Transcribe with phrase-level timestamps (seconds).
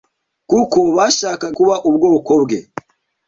[0.49, 2.59] kuko bashakaga kuba ubwoko bwe